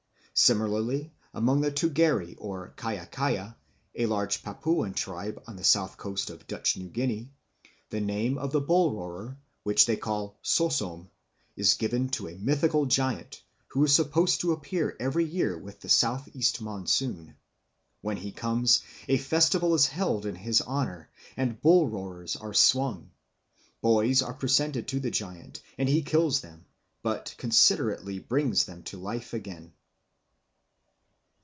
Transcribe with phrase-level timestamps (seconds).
[0.33, 3.55] Similarly among the Tugeri or Kaya Kaya,
[3.93, 7.31] a large Papuan tribe on the south coast of Dutch New Guinea,
[7.91, 11.09] the name of the bull roarer, which they call sosom,
[11.55, 15.89] is given to a mythical giant, who is supposed to appear every year with the
[15.89, 17.35] south east monsoon.
[17.99, 23.11] When he comes, a festival is held in his honour and bull roarers are swung.
[23.79, 26.65] Boys are presented to the giant, and he kills them,
[27.03, 29.73] but considerately brings them to life again.